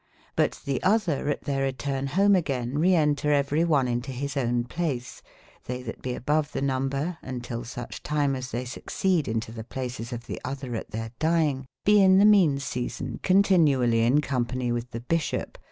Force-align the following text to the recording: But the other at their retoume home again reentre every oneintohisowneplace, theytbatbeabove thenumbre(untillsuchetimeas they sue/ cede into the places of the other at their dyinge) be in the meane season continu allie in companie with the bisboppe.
But 0.35 0.61
the 0.65 0.81
other 0.81 1.29
at 1.29 1.43
their 1.43 1.71
retoume 1.71 2.07
home 2.07 2.35
again 2.35 2.73
reentre 2.79 3.31
every 3.35 3.61
oneintohisowneplace, 3.63 5.21
theytbatbeabove 5.67 7.15
thenumbre(untillsuchetimeas 7.21 8.49
they 8.49 8.65
sue/ 8.65 8.81
cede 8.89 9.27
into 9.27 9.51
the 9.51 9.63
places 9.63 10.11
of 10.11 10.25
the 10.25 10.41
other 10.43 10.75
at 10.75 10.89
their 10.89 11.11
dyinge) 11.19 11.65
be 11.85 12.01
in 12.01 12.17
the 12.17 12.25
meane 12.25 12.57
season 12.57 13.19
continu 13.21 13.83
allie 13.83 14.01
in 14.01 14.21
companie 14.21 14.71
with 14.73 14.89
the 14.89 15.01
bisboppe. 15.01 15.57